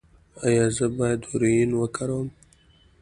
ایا 0.47 0.65
زه 0.75 0.85
باید 0.97 1.21
هیرویین 1.29 1.71
وکاروم؟ 1.75 2.27